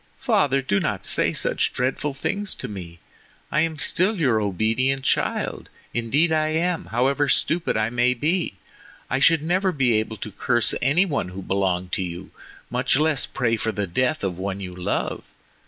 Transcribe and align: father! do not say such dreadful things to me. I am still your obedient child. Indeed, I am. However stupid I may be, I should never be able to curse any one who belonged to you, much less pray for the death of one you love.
father! 0.17 0.63
do 0.63 0.79
not 0.79 1.05
say 1.05 1.31
such 1.31 1.71
dreadful 1.73 2.11
things 2.11 2.55
to 2.55 2.67
me. 2.67 2.97
I 3.51 3.61
am 3.61 3.77
still 3.77 4.15
your 4.17 4.41
obedient 4.41 5.03
child. 5.03 5.69
Indeed, 5.93 6.31
I 6.31 6.47
am. 6.47 6.85
However 6.85 7.29
stupid 7.29 7.77
I 7.77 7.91
may 7.91 8.15
be, 8.15 8.55
I 9.11 9.19
should 9.19 9.43
never 9.43 9.71
be 9.71 9.93
able 9.99 10.17
to 10.17 10.31
curse 10.31 10.73
any 10.81 11.05
one 11.05 11.27
who 11.27 11.43
belonged 11.43 11.91
to 11.91 12.01
you, 12.03 12.31
much 12.71 12.97
less 12.97 13.27
pray 13.27 13.57
for 13.57 13.71
the 13.71 13.85
death 13.85 14.23
of 14.23 14.39
one 14.39 14.59
you 14.59 14.75
love. 14.75 15.21